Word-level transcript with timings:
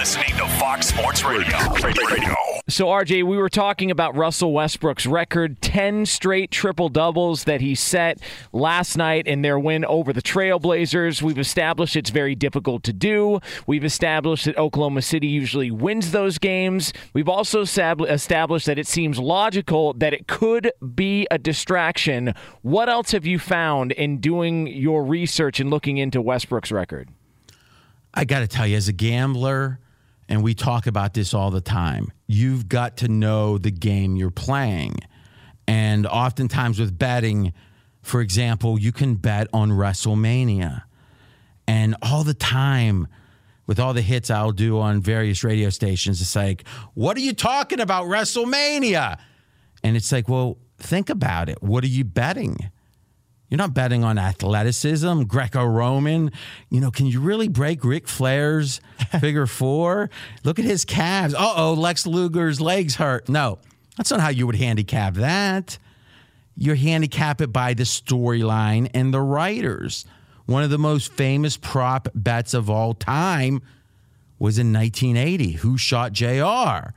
Listening 0.00 0.34
to 0.34 0.48
Fox 0.58 0.86
Sports 0.86 1.22
Radio. 1.24 1.58
Radio. 1.84 2.34
So, 2.70 2.86
RJ, 2.86 3.22
we 3.22 3.36
were 3.36 3.50
talking 3.50 3.90
about 3.90 4.16
Russell 4.16 4.54
Westbrook's 4.54 5.04
record 5.04 5.60
10 5.60 6.06
straight 6.06 6.50
triple 6.50 6.88
doubles 6.88 7.44
that 7.44 7.60
he 7.60 7.74
set 7.74 8.18
last 8.50 8.96
night 8.96 9.26
in 9.26 9.42
their 9.42 9.58
win 9.58 9.84
over 9.84 10.14
the 10.14 10.22
Trailblazers. 10.22 11.20
We've 11.20 11.38
established 11.38 11.96
it's 11.96 12.08
very 12.08 12.34
difficult 12.34 12.82
to 12.84 12.94
do. 12.94 13.40
We've 13.66 13.84
established 13.84 14.46
that 14.46 14.56
Oklahoma 14.56 15.02
City 15.02 15.26
usually 15.26 15.70
wins 15.70 16.12
those 16.12 16.38
games. 16.38 16.94
We've 17.12 17.28
also 17.28 17.60
established 17.60 18.64
that 18.64 18.78
it 18.78 18.86
seems 18.86 19.18
logical 19.18 19.92
that 19.92 20.14
it 20.14 20.26
could 20.26 20.72
be 20.94 21.26
a 21.30 21.36
distraction. 21.36 22.32
What 22.62 22.88
else 22.88 23.10
have 23.10 23.26
you 23.26 23.38
found 23.38 23.92
in 23.92 24.16
doing 24.16 24.66
your 24.66 25.04
research 25.04 25.60
and 25.60 25.68
looking 25.68 25.98
into 25.98 26.22
Westbrook's 26.22 26.72
record? 26.72 27.10
I 28.14 28.24
got 28.24 28.40
to 28.40 28.48
tell 28.48 28.66
you, 28.66 28.78
as 28.78 28.88
a 28.88 28.94
gambler, 28.94 29.78
and 30.30 30.44
we 30.44 30.54
talk 30.54 30.86
about 30.86 31.12
this 31.12 31.34
all 31.34 31.50
the 31.50 31.60
time, 31.60 32.12
you've 32.28 32.68
got 32.68 32.96
to 32.98 33.08
know 33.08 33.58
the 33.58 33.72
game 33.72 34.14
you're 34.14 34.30
playing. 34.30 34.94
And 35.66 36.06
oftentimes 36.06 36.78
with 36.78 36.96
betting, 36.96 37.52
for 38.00 38.20
example, 38.20 38.78
you 38.78 38.92
can 38.92 39.16
bet 39.16 39.48
on 39.52 39.70
WrestleMania. 39.70 40.84
And 41.66 41.96
all 42.00 42.22
the 42.22 42.34
time, 42.34 43.08
with 43.66 43.80
all 43.80 43.92
the 43.92 44.02
hits 44.02 44.30
I'll 44.30 44.52
do 44.52 44.78
on 44.78 45.00
various 45.00 45.42
radio 45.42 45.68
stations, 45.68 46.20
it's 46.20 46.36
like, 46.36 46.66
what 46.94 47.16
are 47.16 47.20
you 47.20 47.32
talking 47.32 47.80
about, 47.80 48.06
WrestleMania? 48.06 49.18
And 49.82 49.96
it's 49.96 50.12
like, 50.12 50.28
well, 50.28 50.58
think 50.78 51.10
about 51.10 51.48
it. 51.48 51.60
What 51.62 51.82
are 51.82 51.88
you 51.88 52.04
betting? 52.04 52.70
You're 53.50 53.58
not 53.58 53.74
betting 53.74 54.04
on 54.04 54.16
athleticism, 54.16 55.24
Greco 55.24 55.64
Roman. 55.64 56.30
You 56.70 56.80
know, 56.80 56.92
can 56.92 57.06
you 57.06 57.20
really 57.20 57.48
break 57.48 57.84
Ric 57.84 58.06
Flair's 58.06 58.80
figure 59.20 59.46
four? 59.48 60.08
Look 60.44 60.60
at 60.60 60.64
his 60.64 60.84
calves. 60.84 61.34
Uh 61.34 61.52
oh, 61.56 61.74
Lex 61.74 62.06
Luger's 62.06 62.60
legs 62.60 62.94
hurt. 62.94 63.28
No, 63.28 63.58
that's 63.96 64.10
not 64.10 64.20
how 64.20 64.28
you 64.28 64.46
would 64.46 64.54
handicap 64.54 65.14
that. 65.14 65.78
You 66.56 66.74
handicap 66.74 67.40
it 67.40 67.52
by 67.52 67.74
the 67.74 67.82
storyline 67.82 68.88
and 68.94 69.12
the 69.12 69.20
writers. 69.20 70.04
One 70.46 70.62
of 70.62 70.70
the 70.70 70.78
most 70.78 71.12
famous 71.12 71.56
prop 71.56 72.08
bets 72.14 72.54
of 72.54 72.70
all 72.70 72.94
time 72.94 73.62
was 74.38 74.58
in 74.58 74.72
1980. 74.72 75.52
Who 75.52 75.76
shot 75.76 76.12
JR? 76.12 76.92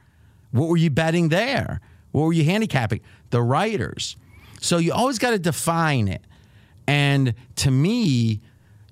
What 0.52 0.69
were 0.69 0.78
you 0.78 0.92
betting 0.92 1.30
there? 1.30 1.81
What 2.12 2.25
were 2.25 2.34
you 2.34 2.44
handicapping? 2.44 3.02
The 3.31 3.42
writers. 3.42 4.18
So 4.62 4.78
you 4.78 4.94
always 4.94 5.18
got 5.18 5.31
to 5.31 5.40
define 5.40 6.08
it. 6.08 6.22
And 6.88 7.33
to 7.57 7.71
me, 7.71 8.41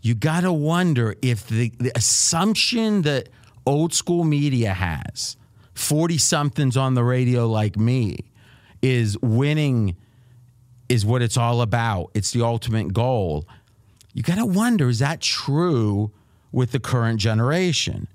you 0.02 0.16
got 0.16 0.42
to 0.42 0.54
wonder 0.54 1.16
if 1.22 1.48
the, 1.48 1.72
the, 1.80 1.92
assumption 1.96 3.04
that 3.04 3.30
old 3.66 3.94
school 3.94 4.24
media 4.24 4.74
has, 4.74 5.38
40 5.74 6.18
somethings 6.18 6.76
on 6.76 6.96
the 6.96 7.04
radio 7.04 7.48
like 7.48 7.78
me, 7.78 8.18
is 8.82 9.18
winning 9.20 9.96
is 10.90 11.06
what 11.06 11.22
it's 11.22 11.38
all 11.38 11.62
about. 11.62 12.12
It's 12.14 12.32
the 12.32 12.42
ultimate 12.42 12.94
goal. 12.94 13.46
You 14.14 14.24
got 14.24 14.36
to 14.36 14.46
wonder 14.46 14.90
is 14.90 15.00
that 15.00 15.22
true 15.22 16.12
with 16.52 16.72
the 16.72 16.80
current 16.80 17.20
generation? 17.20 18.08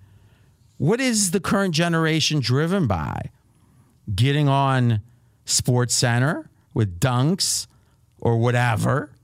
What 0.78 1.00
is 1.00 1.30
the 1.30 1.40
current 1.40 1.74
generation 1.74 2.40
driven 2.40 2.86
by? 2.86 3.30
Getting 4.14 4.48
on 4.48 5.00
Sports 5.46 5.94
Center 5.94 6.50
with 6.74 7.00
dunks 7.00 7.66
or 8.20 8.36
whatever 8.36 9.15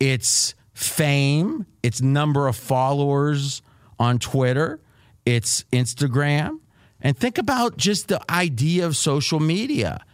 it's 0.00 0.54
fame, 0.72 1.66
it's 1.82 2.00
number 2.00 2.48
of 2.48 2.56
followers 2.56 3.62
on 3.98 4.18
Twitter, 4.18 4.80
it's 5.26 5.64
Instagram. 5.72 6.58
And 7.02 7.16
think 7.16 7.38
about 7.38 7.76
just 7.76 8.08
the 8.08 8.20
idea 8.30 8.86
of 8.86 8.96
social 8.96 9.40
media. 9.40 10.04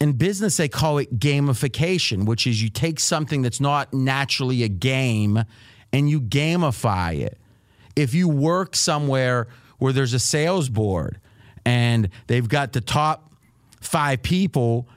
In 0.00 0.14
business, 0.14 0.56
they 0.56 0.68
call 0.68 0.98
it 0.98 1.18
gamification, 1.18 2.26
which 2.26 2.46
is 2.46 2.62
you 2.62 2.68
take 2.70 2.98
something 2.98 3.42
that's 3.42 3.60
not 3.60 3.92
naturally 3.92 4.62
a 4.64 4.68
game 4.68 5.44
and 5.92 6.08
you 6.08 6.20
gamify 6.20 7.20
it. 7.20 7.38
If 7.94 8.14
you 8.14 8.28
work 8.28 8.74
somewhere 8.74 9.48
where 9.78 9.92
there's 9.92 10.14
a 10.14 10.18
sales 10.18 10.68
board 10.68 11.20
and 11.64 12.08
they've 12.26 12.48
got 12.48 12.72
the 12.72 12.80
top 12.80 13.32
five 13.80 14.22
people 14.22 14.88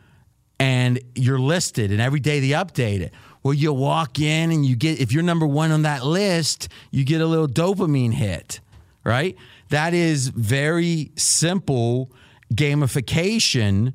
and 0.60 1.00
you're 1.14 1.40
listed 1.40 1.92
and 1.92 2.00
every 2.00 2.20
day 2.20 2.40
they 2.40 2.50
update 2.50 3.02
it 3.02 3.14
where 3.46 3.54
you 3.54 3.72
walk 3.72 4.18
in 4.20 4.50
and 4.50 4.66
you 4.66 4.76
get, 4.76 5.00
if 5.00 5.12
you're 5.12 5.22
number 5.22 5.46
one 5.46 5.70
on 5.70 5.84
that 5.84 6.04
list, 6.04 6.68
you 6.90 7.04
get 7.04 7.22
a 7.22 7.28
little 7.28 7.48
dopamine 7.48 8.12
hit, 8.12 8.60
right? 9.04 9.38
That 9.70 9.94
is 9.94 10.30
very 10.30 11.12
simple 11.16 12.10
gamification 12.56 13.94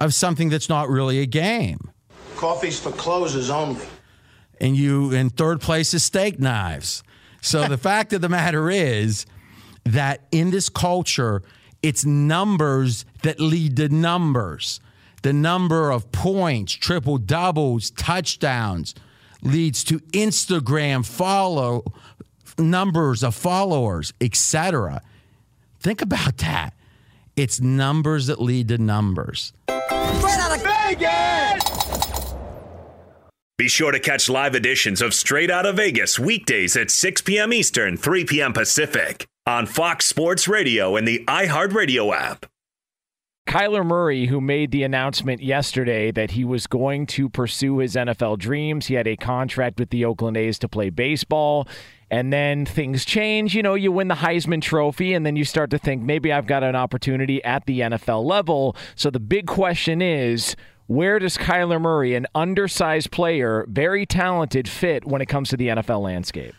of 0.00 0.12
something 0.14 0.48
that's 0.48 0.68
not 0.68 0.88
really 0.88 1.20
a 1.20 1.26
game. 1.26 1.92
Coffee's 2.34 2.80
for 2.80 2.90
closers 2.90 3.50
only. 3.50 3.86
And 4.60 4.76
you, 4.76 5.12
in 5.12 5.30
third 5.30 5.60
place 5.60 5.94
is 5.94 6.02
steak 6.02 6.40
knives. 6.40 7.04
So 7.40 7.68
the 7.68 7.78
fact 7.78 8.12
of 8.12 8.20
the 8.20 8.28
matter 8.28 8.68
is 8.68 9.26
that 9.84 10.22
in 10.32 10.50
this 10.50 10.68
culture, 10.68 11.44
it's 11.84 12.04
numbers 12.04 13.04
that 13.22 13.38
lead 13.38 13.76
to 13.76 13.90
numbers 13.90 14.80
the 15.22 15.32
number 15.32 15.90
of 15.90 16.10
points, 16.12 16.72
triple 16.72 17.18
doubles, 17.18 17.90
touchdowns 17.90 18.94
leads 19.42 19.84
to 19.84 19.98
Instagram 20.12 21.04
follow 21.06 21.84
numbers 22.58 23.22
of 23.22 23.34
followers, 23.34 24.12
etc. 24.20 25.02
Think 25.80 26.02
about 26.02 26.38
that. 26.38 26.74
It's 27.36 27.60
numbers 27.60 28.26
that 28.26 28.40
lead 28.40 28.68
to 28.68 28.78
numbers. 28.78 29.52
Straight 29.68 30.38
out 30.40 30.56
of 30.56 30.62
Vegas! 30.62 32.34
Be 33.58 33.68
sure 33.68 33.90
to 33.90 33.98
catch 33.98 34.28
live 34.28 34.54
editions 34.54 35.02
of 35.02 35.12
Straight 35.12 35.50
Out 35.50 35.66
of 35.66 35.76
Vegas 35.76 36.18
weekdays 36.18 36.76
at 36.76 36.90
6 36.90 37.22
p.m. 37.22 37.52
Eastern, 37.52 37.96
3 37.96 38.24
p.m. 38.24 38.52
Pacific 38.52 39.26
on 39.46 39.66
Fox 39.66 40.06
Sports 40.06 40.46
Radio 40.46 40.94
and 40.94 41.08
the 41.08 41.24
iHeartRadio 41.26 42.14
app. 42.14 42.46
Kyler 43.48 43.84
Murray, 43.84 44.26
who 44.26 44.42
made 44.42 44.72
the 44.72 44.82
announcement 44.82 45.42
yesterday 45.42 46.10
that 46.10 46.32
he 46.32 46.44
was 46.44 46.66
going 46.66 47.06
to 47.06 47.30
pursue 47.30 47.78
his 47.78 47.94
NFL 47.94 48.38
dreams, 48.38 48.86
he 48.86 48.94
had 48.94 49.06
a 49.06 49.16
contract 49.16 49.80
with 49.80 49.88
the 49.88 50.04
Oakland 50.04 50.36
A's 50.36 50.58
to 50.58 50.68
play 50.68 50.90
baseball. 50.90 51.66
And 52.10 52.30
then 52.30 52.66
things 52.66 53.06
change. 53.06 53.54
You 53.54 53.62
know, 53.62 53.74
you 53.74 53.90
win 53.90 54.08
the 54.08 54.16
Heisman 54.16 54.60
Trophy, 54.60 55.14
and 55.14 55.24
then 55.24 55.34
you 55.34 55.46
start 55.46 55.70
to 55.70 55.78
think 55.78 56.02
maybe 56.02 56.30
I've 56.30 56.46
got 56.46 56.62
an 56.62 56.76
opportunity 56.76 57.42
at 57.42 57.64
the 57.64 57.80
NFL 57.80 58.22
level. 58.24 58.76
So 58.94 59.08
the 59.08 59.20
big 59.20 59.46
question 59.46 60.02
is 60.02 60.54
where 60.86 61.18
does 61.18 61.38
Kyler 61.38 61.80
Murray, 61.80 62.14
an 62.14 62.26
undersized 62.34 63.10
player, 63.10 63.64
very 63.70 64.04
talented, 64.04 64.68
fit 64.68 65.06
when 65.06 65.22
it 65.22 65.26
comes 65.26 65.48
to 65.50 65.56
the 65.56 65.68
NFL 65.68 66.02
landscape? 66.02 66.54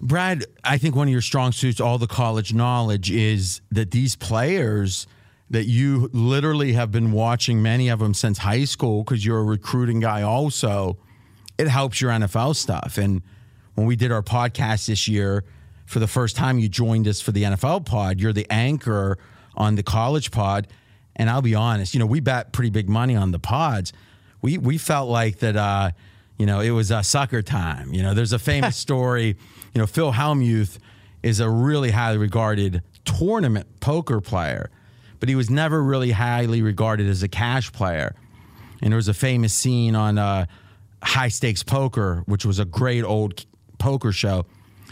Brad, 0.00 0.46
I 0.64 0.78
think 0.78 0.96
one 0.96 1.08
of 1.08 1.12
your 1.12 1.20
strong 1.20 1.52
suits, 1.52 1.82
all 1.82 1.98
the 1.98 2.06
college 2.06 2.54
knowledge, 2.54 3.10
is 3.10 3.60
that 3.70 3.90
these 3.90 4.16
players 4.16 5.06
that 5.50 5.66
you 5.66 6.08
literally 6.12 6.72
have 6.74 6.92
been 6.92 7.10
watching 7.10 7.60
many 7.60 7.88
of 7.88 7.98
them 7.98 8.14
since 8.14 8.38
high 8.38 8.64
school 8.64 9.02
because 9.02 9.26
you're 9.26 9.40
a 9.40 9.44
recruiting 9.44 9.98
guy 9.98 10.22
also, 10.22 10.96
it 11.58 11.66
helps 11.66 12.00
your 12.00 12.12
NFL 12.12 12.54
stuff. 12.54 12.96
And 12.96 13.22
when 13.74 13.86
we 13.86 13.96
did 13.96 14.12
our 14.12 14.22
podcast 14.22 14.86
this 14.86 15.08
year, 15.08 15.44
for 15.86 15.98
the 15.98 16.06
first 16.06 16.36
time 16.36 16.60
you 16.60 16.68
joined 16.68 17.08
us 17.08 17.20
for 17.20 17.32
the 17.32 17.42
NFL 17.42 17.84
pod, 17.84 18.20
you're 18.20 18.32
the 18.32 18.46
anchor 18.48 19.18
on 19.56 19.74
the 19.74 19.82
college 19.82 20.30
pod. 20.30 20.68
And 21.16 21.28
I'll 21.28 21.42
be 21.42 21.56
honest, 21.56 21.94
you 21.94 22.00
know, 22.00 22.06
we 22.06 22.20
bet 22.20 22.52
pretty 22.52 22.70
big 22.70 22.88
money 22.88 23.16
on 23.16 23.32
the 23.32 23.40
pods. 23.40 23.92
We 24.40 24.56
we 24.56 24.78
felt 24.78 25.10
like 25.10 25.40
that 25.40 25.56
uh, 25.56 25.90
you 26.38 26.46
know, 26.46 26.60
it 26.60 26.70
was 26.70 26.92
a 26.92 27.02
sucker 27.02 27.42
time. 27.42 27.92
You 27.92 28.02
know, 28.02 28.14
there's 28.14 28.32
a 28.32 28.38
famous 28.38 28.76
story, 28.86 29.36
you 29.74 29.80
know, 29.80 29.86
Phil 29.86 30.12
Hellmuth 30.12 30.78
is 31.22 31.40
a 31.40 31.50
really 31.50 31.90
highly 31.90 32.18
regarded 32.18 32.82
tournament 33.04 33.80
poker 33.80 34.20
player 34.20 34.70
but 35.20 35.28
he 35.28 35.34
was 35.34 35.50
never 35.50 35.82
really 35.82 36.10
highly 36.10 36.62
regarded 36.62 37.06
as 37.06 37.22
a 37.22 37.28
cash 37.28 37.70
player. 37.72 38.14
And 38.82 38.90
there 38.92 38.96
was 38.96 39.08
a 39.08 39.14
famous 39.14 39.52
scene 39.52 39.94
on 39.94 40.18
uh, 40.18 40.46
High 41.02 41.28
Stakes 41.28 41.62
Poker, 41.62 42.22
which 42.26 42.44
was 42.44 42.58
a 42.58 42.64
great 42.64 43.04
old 43.04 43.44
poker 43.78 44.12
show, 44.12 44.46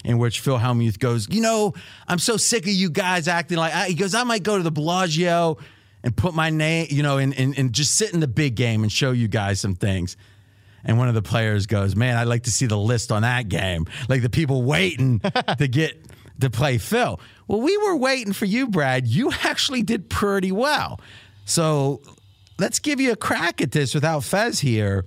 in 0.05 0.19
which 0.19 0.41
Phil 0.41 0.59
Hellmuth 0.59 0.99
goes, 0.99 1.29
You 1.31 1.41
know, 1.41 1.73
I'm 2.07 2.19
so 2.19 2.37
sick 2.37 2.65
of 2.65 2.73
you 2.73 2.91
guys 2.91 3.27
acting 3.27 3.57
like, 3.59 3.73
he 3.89 3.95
goes, 3.95 4.15
I 4.15 4.25
might 4.25 4.43
go 4.43 4.59
to 4.59 4.63
the 4.63 4.71
Bellagio 4.71 5.57
and 6.05 6.17
put 6.17 6.35
my 6.35 6.51
name, 6.51 6.87
you 6.91 7.03
know, 7.03 7.19
and, 7.19 7.37
and, 7.39 7.59
and 7.59 7.73
just 7.73 7.95
sit 7.95 8.13
in 8.13 8.21
the 8.21 8.29
big 8.29 8.55
game 8.55 8.83
and 8.83 8.93
show 8.93 9.13
you 9.13 9.29
guys 9.29 9.61
some 9.61 9.75
things. 9.75 10.17
And 10.85 10.99
one 10.99 11.09
of 11.09 11.15
the 11.15 11.23
players 11.23 11.67
goes, 11.67 11.97
Man, 11.97 12.17
I'd 12.17 12.29
like 12.29 12.45
to 12.45 12.51
see 12.51 12.67
the 12.67 12.79
list 12.79 13.11
on 13.11 13.23
that 13.23 13.49
game. 13.49 13.87
Like 14.09 14.23
the 14.23 14.31
people 14.31 14.63
waiting 14.63 15.21
to 15.59 15.67
get 15.67 16.01
to 16.40 16.50
play 16.50 16.79
Phil. 16.79 17.20
Well, 17.46 17.61
we 17.61 17.76
were 17.79 17.96
waiting 17.96 18.32
for 18.32 18.44
you, 18.44 18.69
Brad. 18.69 19.06
You 19.06 19.31
actually 19.43 19.82
did 19.82 20.08
pretty 20.08 20.52
well. 20.52 21.00
So 21.44 22.00
let's 22.58 22.79
give 22.79 23.00
you 23.00 23.12
a 23.12 23.17
crack 23.17 23.61
at 23.61 23.73
this 23.73 23.94
without 23.94 24.25
Fez 24.25 24.61
here. 24.61 25.05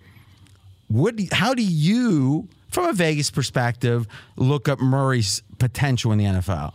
What, 0.88 1.16
how 1.32 1.54
do 1.54 1.64
you, 1.64 2.50
from 2.70 2.86
a 2.88 2.94
Vegas 2.94 3.32
perspective, 3.32 4.08
look 4.36 4.68
up 4.68 4.80
Murray's 4.80 5.42
potential 5.58 6.12
in 6.12 6.18
the 6.18 6.26
NFL? 6.26 6.74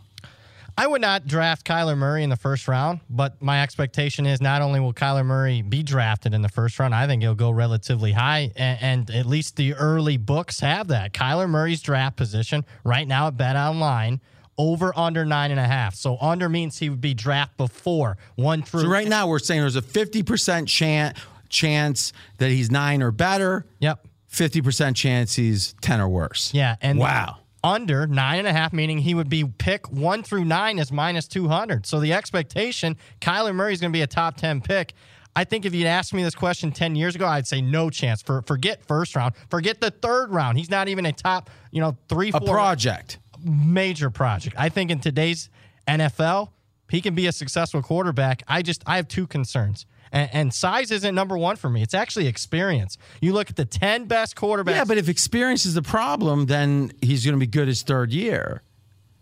I 0.79 0.87
would 0.87 1.01
not 1.01 1.27
draft 1.27 1.67
Kyler 1.67 1.97
Murray 1.97 2.23
in 2.23 2.29
the 2.29 2.37
first 2.37 2.69
round, 2.69 3.01
but 3.09 3.41
my 3.41 3.63
expectation 3.63 4.27
is 4.27 4.43
not 4.43 4.61
only 4.61 4.79
will 4.79 4.93
Kyler 4.93 5.25
Murray 5.25 5.63
be 5.63 5.83
drafted 5.83 6.35
in 6.35 6.43
the 6.43 6.51
first 6.51 6.79
round, 6.79 6.95
I 6.95 7.07
think 7.07 7.23
he'll 7.23 7.35
go 7.35 7.51
relatively 7.51 8.13
high, 8.13 8.53
and, 8.57 8.79
and 8.83 9.11
at 9.11 9.25
least 9.25 9.57
the 9.57 9.73
early 9.73 10.19
books 10.19 10.61
have 10.61 10.89
that. 10.89 11.15
Kyler 11.15 11.49
Murray's 11.49 11.81
draft 11.81 12.17
position 12.17 12.67
right 12.85 13.09
now 13.09 13.29
at 13.29 13.39
Bet 13.39 13.57
Online 13.57 14.21
over 14.59 14.93
under 14.97 15.25
nine 15.25 15.51
and 15.51 15.61
a 15.61 15.67
half. 15.67 15.95
So 15.95 16.17
under 16.21 16.49
means 16.49 16.79
he 16.79 16.89
would 16.89 17.01
be 17.01 17.15
draft 17.15 17.57
before 17.57 18.17
one 18.37 18.63
through. 18.63 18.83
So 18.83 18.89
right 18.89 19.09
now 19.09 19.29
we're 19.29 19.39
saying 19.39 19.61
there's 19.61 19.77
a 19.77 19.83
fifty 19.83 20.23
percent 20.23 20.69
chance 20.69 21.19
chance 21.49 22.13
that 22.39 22.51
he's 22.51 22.71
nine 22.71 23.03
or 23.03 23.11
better. 23.11 23.67
Yep. 23.81 24.07
Fifty 24.27 24.61
percent 24.61 24.97
chance 24.97 25.35
he's 25.35 25.75
ten 25.81 26.01
or 26.01 26.09
worse. 26.09 26.53
Yeah. 26.55 26.77
And 26.81 26.99
wow. 26.99 27.39
Under 27.65 28.07
nine 28.07 28.39
and 28.39 28.47
a 28.47 28.53
half, 28.53 28.73
meaning 28.73 28.99
he 28.99 29.15
would 29.15 29.29
be 29.29 29.45
pick 29.45 29.91
one 29.91 30.23
through 30.23 30.45
nine 30.45 30.79
is 30.79 30.93
minus 30.93 31.27
two 31.27 31.49
hundred. 31.49 31.87
So 31.87 32.01
the 32.01 32.13
expectation, 32.13 32.97
Kyler 33.21 33.55
Murray 33.55 33.73
is 33.73 33.81
going 33.81 33.93
to 33.93 33.97
be 33.97 34.03
a 34.03 34.07
top 34.07 34.37
ten 34.37 34.61
pick. 34.61 34.95
I 35.37 35.45
think 35.45 35.67
if 35.67 35.75
you'd 35.75 35.87
asked 35.87 36.15
me 36.15 36.23
this 36.23 36.35
question 36.35 36.73
10 36.73 36.97
years 36.97 37.15
ago, 37.15 37.27
I'd 37.27 37.47
say 37.47 37.61
no 37.61 37.91
chance. 37.91 38.23
For 38.23 38.41
forget 38.43 38.83
first 38.87 39.15
round, 39.15 39.35
forget 39.51 39.83
the 39.83 39.91
third 39.91 40.31
round. 40.31 40.57
He's 40.57 40.71
not 40.71 40.89
even 40.89 41.05
a 41.05 41.13
top, 41.13 41.51
you 41.71 41.83
know, 41.83 41.95
three, 42.09 42.31
four. 42.31 42.41
A 42.41 42.45
project 42.47 43.19
major 43.43 44.11
project. 44.11 44.57
I 44.59 44.69
think 44.69 44.91
in 44.91 45.01
today's 45.01 45.49
NFL, 45.89 46.51
he 46.91 47.01
can 47.01 47.15
be 47.15 47.27
a 47.27 47.33
successful 47.33 47.83
quarterback. 47.83 48.43
I 48.47 48.63
just 48.63 48.83
I 48.87 48.97
have 48.97 49.09
two 49.09 49.27
concerns. 49.27 49.87
And, 50.13 50.31
and, 50.33 50.55
size 50.55 50.93
isn't 50.93 51.15
number 51.17 51.37
one 51.37 51.57
for 51.57 51.69
me. 51.69 51.83
It's 51.83 51.93
actually 51.93 52.29
experience. 52.29 52.97
You 53.21 53.33
look 53.33 53.51
at 53.51 53.57
the 53.57 53.65
10 53.65 54.05
best 54.05 54.37
quarterbacks. 54.37 54.71
Yeah, 54.71 54.85
but 54.85 54.99
if 54.99 55.09
experience 55.09 55.67
is 55.67 55.75
the 55.75 55.83
problem, 55.83 56.47
then 56.47 56.93
he's 57.03 57.25
going 57.25 57.35
to 57.35 57.41
be 57.41 57.47
good 57.49 57.67
his 57.67 57.83
third 57.83 58.13
year. 58.13 58.63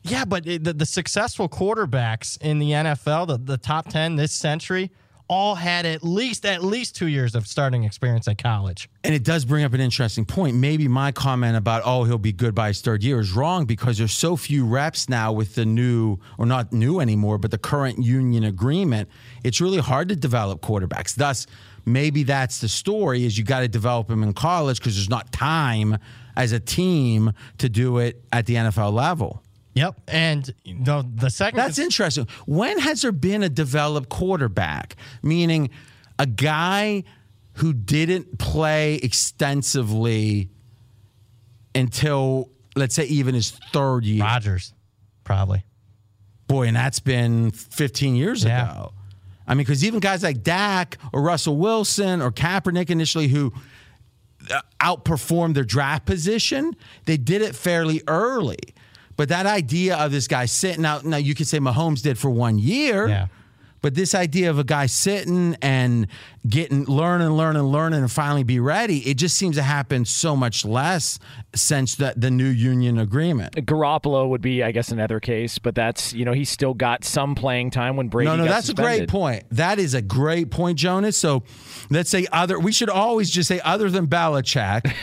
Yeah, 0.02 0.26
but 0.26 0.44
the, 0.44 0.58
the 0.58 0.84
successful 0.84 1.48
quarterbacks 1.48 2.38
in 2.40 2.58
the 2.58 2.72
NFL, 2.72 3.28
the, 3.28 3.38
the 3.38 3.56
top 3.56 3.88
10 3.88 4.16
this 4.16 4.32
century, 4.32 4.90
all 5.28 5.54
had 5.54 5.86
at 5.86 6.02
least 6.02 6.44
at 6.44 6.62
least 6.62 6.94
two 6.94 7.06
years 7.06 7.34
of 7.34 7.46
starting 7.46 7.84
experience 7.84 8.28
at 8.28 8.36
college. 8.36 8.88
And 9.02 9.14
it 9.14 9.24
does 9.24 9.44
bring 9.44 9.64
up 9.64 9.72
an 9.72 9.80
interesting 9.80 10.24
point. 10.24 10.56
Maybe 10.56 10.86
my 10.86 11.12
comment 11.12 11.56
about 11.56 11.82
oh 11.84 12.04
he'll 12.04 12.18
be 12.18 12.32
good 12.32 12.54
by 12.54 12.68
his 12.68 12.80
third 12.80 13.02
year 13.02 13.20
is 13.20 13.32
wrong 13.32 13.64
because 13.64 13.98
there's 13.98 14.12
so 14.12 14.36
few 14.36 14.66
reps 14.66 15.08
now 15.08 15.32
with 15.32 15.54
the 15.54 15.64
new 15.64 16.18
or 16.38 16.46
not 16.46 16.72
new 16.72 17.00
anymore, 17.00 17.38
but 17.38 17.50
the 17.50 17.58
current 17.58 18.02
union 18.02 18.44
agreement. 18.44 19.08
It's 19.42 19.60
really 19.60 19.80
hard 19.80 20.08
to 20.10 20.16
develop 20.16 20.60
quarterbacks. 20.60 21.14
Thus, 21.14 21.46
maybe 21.86 22.22
that's 22.22 22.60
the 22.60 22.68
story: 22.68 23.24
is 23.24 23.38
you 23.38 23.44
got 23.44 23.60
to 23.60 23.68
develop 23.68 24.08
them 24.08 24.22
in 24.22 24.34
college 24.34 24.78
because 24.78 24.94
there's 24.94 25.10
not 25.10 25.32
time 25.32 25.98
as 26.36 26.52
a 26.52 26.60
team 26.60 27.32
to 27.58 27.68
do 27.68 27.98
it 27.98 28.22
at 28.32 28.46
the 28.46 28.56
NFL 28.56 28.92
level. 28.92 29.42
Yep. 29.74 30.00
And 30.08 30.54
the, 30.64 31.08
the 31.14 31.30
second. 31.30 31.58
That's 31.58 31.78
interesting. 31.78 32.28
When 32.46 32.78
has 32.78 33.02
there 33.02 33.12
been 33.12 33.42
a 33.42 33.48
developed 33.48 34.08
quarterback? 34.08 34.96
Meaning 35.22 35.70
a 36.18 36.26
guy 36.26 37.04
who 37.54 37.72
didn't 37.72 38.38
play 38.38 38.96
extensively 38.96 40.48
until, 41.74 42.50
let's 42.76 42.94
say, 42.94 43.04
even 43.06 43.34
his 43.34 43.50
third 43.72 44.04
year? 44.04 44.22
Rodgers, 44.22 44.72
probably. 45.24 45.64
Boy, 46.46 46.68
and 46.68 46.76
that's 46.76 47.00
been 47.00 47.50
15 47.50 48.14
years 48.14 48.44
yeah. 48.44 48.70
ago. 48.70 48.92
I 49.46 49.54
mean, 49.54 49.64
because 49.64 49.84
even 49.84 50.00
guys 50.00 50.22
like 50.22 50.42
Dak 50.42 50.98
or 51.12 51.20
Russell 51.20 51.56
Wilson 51.56 52.22
or 52.22 52.30
Kaepernick 52.30 52.90
initially, 52.90 53.28
who 53.28 53.52
uh, 54.50 54.60
outperformed 54.80 55.54
their 55.54 55.64
draft 55.64 56.06
position, 56.06 56.76
they 57.06 57.16
did 57.16 57.42
it 57.42 57.54
fairly 57.54 58.02
early. 58.06 58.58
But 59.16 59.28
that 59.28 59.46
idea 59.46 59.96
of 59.96 60.10
this 60.10 60.26
guy 60.26 60.46
sitting 60.46 60.84
out, 60.84 61.04
now 61.04 61.16
you 61.16 61.34
could 61.34 61.46
say 61.46 61.58
Mahomes 61.58 62.02
did 62.02 62.18
for 62.18 62.30
one 62.30 62.58
year. 62.58 63.08
Yeah. 63.08 63.26
But 63.84 63.94
this 63.94 64.14
idea 64.14 64.48
of 64.48 64.58
a 64.58 64.64
guy 64.64 64.86
sitting 64.86 65.58
and 65.60 66.06
getting, 66.48 66.84
learning, 66.86 67.32
learning, 67.32 67.64
learning, 67.64 68.00
and 68.00 68.10
finally 68.10 68.42
be 68.42 68.58
ready, 68.58 69.00
it 69.00 69.18
just 69.18 69.36
seems 69.36 69.56
to 69.56 69.62
happen 69.62 70.06
so 70.06 70.34
much 70.34 70.64
less 70.64 71.18
since 71.54 71.94
the, 71.96 72.14
the 72.16 72.30
new 72.30 72.48
union 72.48 72.98
agreement. 72.98 73.54
Garoppolo 73.56 74.26
would 74.30 74.40
be, 74.40 74.62
I 74.62 74.72
guess, 74.72 74.88
another 74.88 75.20
case, 75.20 75.58
but 75.58 75.74
that's, 75.74 76.14
you 76.14 76.24
know, 76.24 76.32
he's 76.32 76.48
still 76.48 76.72
got 76.72 77.04
some 77.04 77.34
playing 77.34 77.72
time 77.72 77.98
when 77.98 78.08
Brady 78.08 78.30
No, 78.30 78.36
no, 78.36 78.44
that's 78.46 78.68
suspended. 78.68 78.94
a 78.94 78.96
great 79.00 79.08
point. 79.10 79.44
That 79.50 79.78
is 79.78 79.92
a 79.92 80.00
great 80.00 80.50
point, 80.50 80.78
Jonas. 80.78 81.18
So 81.18 81.42
let's 81.90 82.08
say 82.08 82.26
other, 82.32 82.58
we 82.58 82.72
should 82.72 82.88
always 82.88 83.28
just 83.28 83.48
say 83.48 83.60
other 83.60 83.90
than 83.90 84.06
Belichick. 84.06 84.94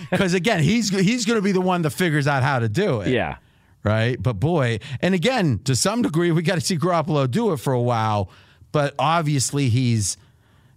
Because 0.10 0.34
again, 0.34 0.62
he's, 0.62 0.90
he's 0.90 1.24
going 1.24 1.38
to 1.38 1.42
be 1.42 1.52
the 1.52 1.60
one 1.60 1.82
that 1.82 1.90
figures 1.90 2.26
out 2.26 2.42
how 2.42 2.58
to 2.58 2.68
do 2.68 3.00
it. 3.02 3.10
Yeah 3.10 3.36
right? 3.84 4.20
But 4.20 4.34
boy, 4.34 4.80
and 5.00 5.14
again, 5.14 5.60
to 5.64 5.76
some 5.76 6.02
degree, 6.02 6.32
we 6.32 6.42
got 6.42 6.56
to 6.56 6.60
see 6.60 6.76
Garoppolo 6.76 7.30
do 7.30 7.52
it 7.52 7.58
for 7.58 7.72
a 7.72 7.80
while. 7.80 8.30
But 8.72 8.94
obviously, 8.98 9.68
he's, 9.68 10.16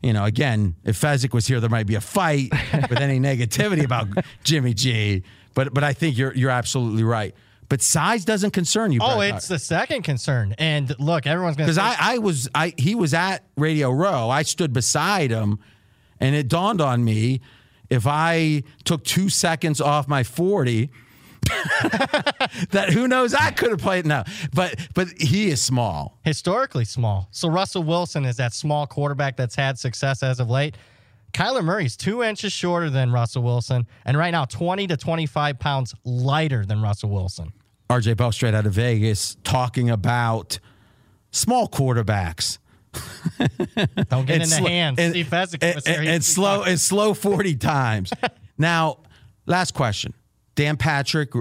you 0.03 0.13
know, 0.13 0.25
again, 0.25 0.75
if 0.83 1.01
Fezzik 1.01 1.33
was 1.33 1.47
here, 1.47 1.59
there 1.59 1.69
might 1.69 1.87
be 1.87 1.95
a 1.95 2.01
fight 2.01 2.51
with 2.89 2.99
any 2.99 3.19
negativity 3.19 3.83
about 3.83 4.07
Jimmy 4.43 4.75
G. 4.75 5.23
But 5.55 5.73
but 5.73 5.83
I 5.83 5.93
think 5.93 6.17
you're 6.17 6.35
you're 6.35 6.51
absolutely 6.51 7.03
right. 7.03 7.33
But 7.69 7.81
size 7.81 8.23
doesn't 8.23 8.51
concern 8.51 8.91
you. 8.91 8.99
Oh, 9.01 9.19
it's 9.19 9.47
the 9.49 9.59
second 9.59 10.03
concern. 10.03 10.55
And 10.57 10.97
look, 10.99 11.27
everyone's 11.27 11.57
going 11.57 11.67
to 11.67 11.73
because 11.73 11.77
I, 11.77 12.13
I 12.13 12.17
was 12.19 12.47
I 12.53 12.73
he 12.77 12.95
was 12.95 13.13
at 13.13 13.43
Radio 13.57 13.91
Row. 13.91 14.29
I 14.29 14.43
stood 14.43 14.71
beside 14.71 15.31
him, 15.31 15.59
and 16.19 16.35
it 16.35 16.47
dawned 16.47 16.79
on 16.79 17.03
me 17.03 17.41
if 17.89 18.05
I 18.05 18.63
took 18.83 19.03
two 19.03 19.29
seconds 19.29 19.81
off 19.81 20.07
my 20.07 20.23
40, 20.23 20.89
that 22.71 22.89
who 22.91 23.07
knows 23.07 23.33
I 23.33 23.51
could 23.51 23.71
have 23.71 23.79
played 23.79 24.05
now. 24.05 24.23
But 24.53 24.75
but 24.93 25.07
he 25.19 25.49
is 25.49 25.61
small. 25.61 26.19
Historically 26.23 26.85
small. 26.85 27.27
So 27.31 27.49
Russell 27.49 27.83
Wilson 27.83 28.25
is 28.25 28.37
that 28.37 28.53
small 28.53 28.87
quarterback 28.87 29.37
that's 29.37 29.55
had 29.55 29.77
success 29.79 30.23
as 30.23 30.39
of 30.39 30.49
late. 30.49 30.75
Kyler 31.33 31.63
Murray's 31.63 31.95
two 31.97 32.23
inches 32.23 32.53
shorter 32.53 32.89
than 32.89 33.11
Russell 33.11 33.43
Wilson, 33.43 33.85
and 34.05 34.17
right 34.17 34.31
now 34.31 34.45
20 34.45 34.87
to 34.87 34.97
25 34.97 35.59
pounds 35.59 35.93
lighter 36.03 36.65
than 36.65 36.81
Russell 36.81 37.09
Wilson. 37.09 37.51
RJ 37.89 38.17
Bell 38.17 38.31
straight 38.31 38.53
out 38.53 38.65
of 38.65 38.73
Vegas 38.73 39.37
talking 39.43 39.89
about 39.89 40.59
small 41.31 41.67
quarterbacks. 41.67 42.57
Don't 44.09 44.25
get 44.25 44.35
And 44.35 44.43
in 44.43 44.49
the 44.49 44.55
sl- 44.55 44.67
hands. 44.67 44.99
and- 44.99 45.11
Steve 45.13 45.27
Fezzik 45.27 45.57
and, 45.61 45.75
was 45.75 45.85
and- 45.85 46.23
slow 46.25 46.63
and 46.63 46.79
slow 46.79 47.13
40 47.13 47.55
times. 47.57 48.11
now, 48.57 48.99
last 49.45 49.73
question. 49.73 50.13
Dan 50.57 50.75
Patrick, 50.75 51.31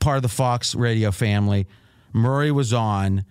part 0.00 0.16
of 0.16 0.22
the 0.22 0.28
Fox 0.28 0.74
radio 0.74 1.12
family, 1.12 1.68
Murray 2.12 2.50
was 2.50 2.72
on, 2.72 3.24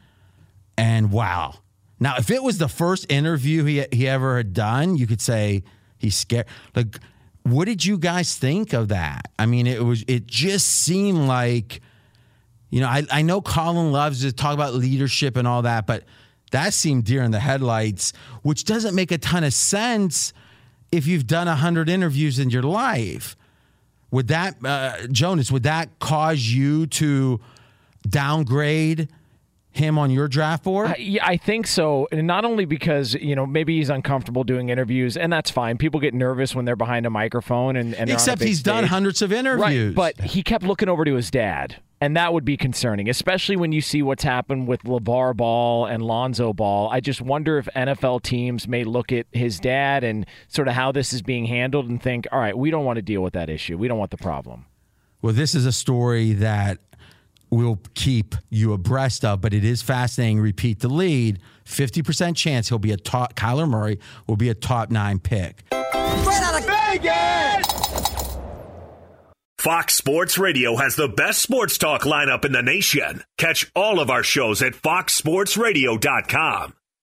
and 0.77 1.11
wow. 1.11 1.55
Now, 1.99 2.15
if 2.17 2.31
it 2.31 2.41
was 2.41 2.57
the 2.57 2.69
first 2.69 3.11
interview 3.11 3.65
he, 3.65 3.85
he 3.91 4.07
ever 4.07 4.37
had 4.37 4.53
done, 4.53 4.95
you 4.95 5.05
could 5.05 5.19
say 5.21 5.63
he's 5.97 6.15
scared. 6.15 6.45
Like, 6.73 6.97
what 7.43 7.65
did 7.65 7.85
you 7.85 7.97
guys 7.97 8.37
think 8.37 8.71
of 8.71 8.87
that? 8.87 9.31
I 9.37 9.45
mean, 9.45 9.67
it 9.67 9.83
was 9.83 10.05
it 10.07 10.27
just 10.27 10.65
seemed 10.65 11.27
like, 11.27 11.81
you 12.69 12.79
know, 12.79 12.87
I, 12.87 13.03
I 13.11 13.21
know 13.21 13.41
Colin 13.41 13.91
loves 13.91 14.21
to 14.21 14.31
talk 14.31 14.53
about 14.53 14.73
leadership 14.73 15.35
and 15.35 15.45
all 15.45 15.63
that, 15.63 15.85
but 15.85 16.05
that 16.51 16.73
seemed 16.73 17.03
deer 17.03 17.21
in 17.21 17.31
the 17.31 17.39
headlights, 17.41 18.13
which 18.43 18.63
doesn't 18.63 18.95
make 18.95 19.11
a 19.11 19.17
ton 19.17 19.43
of 19.43 19.53
sense 19.53 20.31
if 20.89 21.05
you've 21.05 21.27
done 21.27 21.47
100 21.47 21.89
interviews 21.89 22.39
in 22.39 22.49
your 22.49 22.63
life. 22.63 23.35
Would 24.13 24.27
that, 24.27 24.63
uh, 24.63 25.07
Jonas, 25.07 25.51
would 25.51 25.63
that 25.63 25.97
cause 25.97 26.39
you 26.39 26.85
to 26.85 27.41
downgrade 28.07 29.09
him 29.75 29.97
on 29.97 30.11
your 30.11 30.27
draft 30.27 30.63
board? 30.63 30.91
Uh, 30.91 30.95
yeah, 30.97 31.25
I 31.25 31.37
think 31.37 31.67
so. 31.67 32.07
And 32.11 32.27
not 32.27 32.45
only 32.45 32.65
because, 32.65 33.15
you 33.15 33.35
know, 33.35 33.45
maybe 33.45 33.77
he's 33.77 33.89
uncomfortable 33.89 34.43
doing 34.43 34.69
interviews, 34.69 35.17
and 35.17 35.31
that's 35.31 35.49
fine. 35.49 35.77
People 35.77 35.99
get 35.99 36.13
nervous 36.13 36.55
when 36.55 36.65
they're 36.65 36.75
behind 36.75 37.05
a 37.05 37.09
microphone 37.09 37.75
and, 37.75 37.93
and 37.95 38.07
they're 38.09 38.15
on 38.15 38.21
a 38.21 38.23
Except 38.23 38.41
he's 38.41 38.63
done 38.63 38.85
hundreds 38.85 39.21
of 39.21 39.33
interviews. 39.33 39.95
Right, 39.95 40.15
but 40.15 40.25
he 40.25 40.43
kept 40.43 40.63
looking 40.63 40.89
over 40.89 41.03
to 41.05 41.15
his 41.15 41.29
dad. 41.31 41.77
And 42.01 42.17
that 42.17 42.33
would 42.33 42.43
be 42.43 42.57
concerning, 42.57 43.07
especially 43.07 43.55
when 43.55 43.71
you 43.71 43.79
see 43.79 44.01
what's 44.01 44.23
happened 44.23 44.67
with 44.67 44.83
LeVar 44.83 45.37
Ball 45.37 45.85
and 45.85 46.03
Lonzo 46.03 46.51
Ball. 46.51 46.89
I 46.89 46.99
just 46.99 47.21
wonder 47.21 47.57
if 47.57 47.69
NFL 47.77 48.23
teams 48.23 48.67
may 48.67 48.83
look 48.83 49.13
at 49.13 49.25
his 49.31 49.57
dad 49.57 50.03
and 50.03 50.25
sort 50.49 50.67
of 50.67 50.73
how 50.73 50.91
this 50.91 51.13
is 51.13 51.21
being 51.21 51.45
handled 51.45 51.87
and 51.87 52.03
think, 52.03 52.27
all 52.33 52.39
right, 52.39 52.57
we 52.57 52.71
don't 52.71 52.83
want 52.83 52.97
to 52.97 53.01
deal 53.01 53.21
with 53.21 53.31
that 53.35 53.49
issue. 53.49 53.77
We 53.77 53.87
don't 53.87 53.99
want 53.99 54.11
the 54.11 54.17
problem. 54.17 54.65
Well, 55.21 55.31
this 55.31 55.55
is 55.55 55.65
a 55.65 55.71
story 55.71 56.33
that 56.33 56.79
we'll 57.53 57.79
keep 57.93 58.35
you 58.49 58.73
abreast 58.73 59.23
of, 59.23 59.41
but 59.41 59.53
it 59.53 59.63
is 59.63 59.81
fascinating. 59.81 60.39
Repeat 60.39 60.79
the 60.79 60.89
lead 60.89 61.39
50% 61.65 62.35
chance 62.35 62.69
he'll 62.69 62.79
be 62.79 62.91
a 62.91 62.97
top, 62.97 63.35
Kyler 63.35 63.69
Murray 63.69 63.99
will 64.27 64.37
be 64.37 64.49
a 64.49 64.55
top 64.55 64.91
nine 64.91 65.19
pick. 65.19 65.63
Straight 65.69 66.43
out 66.43 66.59
of 66.59 66.65
Vegas! 66.65 67.67
Fox 69.57 69.95
Sports 69.95 70.37
Radio 70.37 70.75
has 70.75 70.97
the 70.97 71.07
best 71.07 71.41
sports 71.41 71.77
talk 71.77 72.01
lineup 72.01 72.43
in 72.43 72.51
the 72.51 72.61
nation. 72.61 73.23
Catch 73.37 73.71
all 73.73 74.01
of 74.01 74.09
our 74.09 74.23
shows 74.23 74.61
at 74.61 74.73
foxsportsradio.com. 74.73 76.73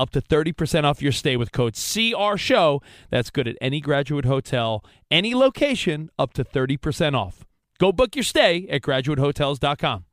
up 0.00 0.10
to 0.10 0.22
30% 0.22 0.84
off 0.84 1.02
your 1.02 1.12
stay 1.12 1.36
with 1.36 1.52
code 1.52 1.74
CR 1.74 2.36
Show. 2.36 2.80
That's 3.10 3.30
good 3.30 3.46
at 3.46 3.56
any 3.60 3.80
graduate 3.80 4.24
hotel, 4.24 4.82
any 5.10 5.34
location, 5.34 6.10
up 6.18 6.32
to 6.34 6.44
30% 6.44 7.14
off. 7.14 7.44
Go 7.78 7.92
book 7.92 8.16
your 8.16 8.24
stay 8.24 8.66
at 8.68 8.82
graduatehotels.com. 8.82 10.04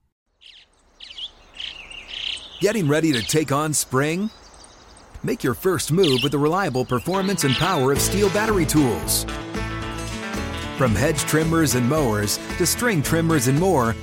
Getting 2.60 2.88
ready 2.88 3.14
to 3.14 3.22
take 3.22 3.52
on 3.52 3.74
spring? 3.74 4.30
Make 5.24 5.44
your 5.44 5.54
first 5.54 5.92
move 5.92 6.20
with 6.24 6.32
the 6.32 6.38
reliable 6.38 6.86
performance 6.86 7.44
and 7.44 7.54
power 7.56 7.92
of 7.92 8.00
STIHL 8.00 8.34
battery 8.34 8.66
tools. 8.66 9.26
From 10.78 10.96
hedge 10.96 11.20
trimmers 11.22 11.76
and 11.76 11.88
mowers 11.88 12.38
to 12.58 12.66
string 12.66 13.02
trimmers 13.02 13.48
and 13.48 13.60
more, 13.60 13.96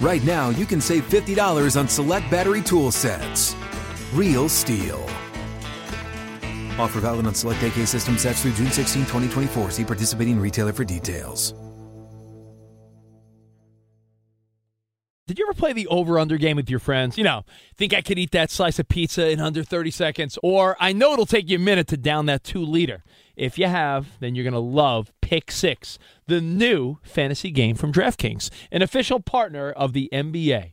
right 0.00 0.22
now 0.24 0.50
you 0.50 0.66
can 0.66 0.80
save 0.80 1.08
$50 1.08 1.78
on 1.78 1.88
select 1.88 2.30
battery 2.30 2.62
tool 2.62 2.90
sets. 2.90 3.54
Real 4.12 4.48
STIHL. 4.48 5.00
Offer 6.78 7.00
valid 7.00 7.26
on 7.26 7.34
select 7.34 7.62
AK 7.62 7.86
system 7.86 8.18
sets 8.18 8.42
through 8.42 8.54
June 8.54 8.70
16, 8.72 9.02
2024. 9.02 9.70
See 9.70 9.84
participating 9.84 10.40
retailer 10.40 10.72
for 10.72 10.84
details. 10.84 11.54
Did 15.28 15.38
you 15.38 15.46
ever 15.46 15.54
play 15.54 15.72
the 15.72 15.86
over 15.86 16.18
under 16.18 16.36
game 16.38 16.56
with 16.56 16.68
your 16.68 16.80
friends? 16.80 17.16
You 17.16 17.22
know, 17.22 17.44
think 17.76 17.94
I 17.94 18.00
could 18.00 18.18
eat 18.18 18.32
that 18.32 18.50
slice 18.50 18.80
of 18.80 18.88
pizza 18.88 19.30
in 19.30 19.38
under 19.38 19.62
30 19.62 19.92
seconds? 19.92 20.36
Or 20.42 20.76
I 20.80 20.92
know 20.92 21.12
it'll 21.12 21.24
take 21.24 21.48
you 21.48 21.54
a 21.54 21.60
minute 21.60 21.86
to 21.88 21.96
down 21.96 22.26
that 22.26 22.42
two 22.42 22.64
liter. 22.64 23.04
If 23.36 23.56
you 23.56 23.68
have, 23.68 24.18
then 24.18 24.34
you're 24.34 24.42
going 24.42 24.54
to 24.54 24.58
love 24.58 25.12
Pick 25.20 25.52
Six, 25.52 26.00
the 26.26 26.40
new 26.40 26.98
fantasy 27.04 27.52
game 27.52 27.76
from 27.76 27.92
DraftKings, 27.92 28.50
an 28.72 28.82
official 28.82 29.20
partner 29.20 29.70
of 29.70 29.92
the 29.92 30.08
NBA. 30.12 30.72